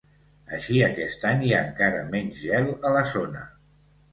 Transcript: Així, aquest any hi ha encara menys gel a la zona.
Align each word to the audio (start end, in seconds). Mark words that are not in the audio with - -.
Així, 0.55 0.77
aquest 0.85 1.27
any 1.31 1.45
hi 1.49 1.53
ha 1.57 1.61
encara 1.67 2.01
menys 2.15 2.41
gel 2.47 2.73
a 2.91 2.95
la 2.99 3.05
zona. 3.13 3.45